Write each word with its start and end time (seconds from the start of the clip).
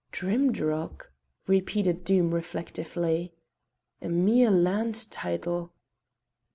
"Drimdarroch!" 0.11 1.11
repeated 1.45 2.03
Doom 2.03 2.33
reflectively, 2.33 3.35
"a 4.01 4.09
mere 4.09 4.49
land 4.49 5.05
title." 5.11 5.73